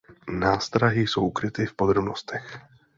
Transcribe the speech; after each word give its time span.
Nástrahy 0.31 1.01
jsou 1.07 1.25
ukryty 1.27 1.65
v 1.65 1.73
podrobnostech. 1.75 2.61